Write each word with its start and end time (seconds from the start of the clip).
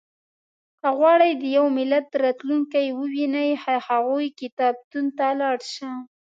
•که 0.81 0.89
غواړې 0.97 1.29
د 1.41 1.43
یو 1.57 1.65
ملت 1.77 2.07
راتلونکی 2.23 2.85
ووینې، 2.99 3.47
د 3.63 3.65
هغوی 3.87 4.27
کتابتون 4.39 5.05
ته 5.17 5.27
لاړ 5.39 5.57
شه. 5.73 5.89